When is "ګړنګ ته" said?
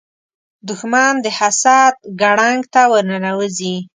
2.21-2.81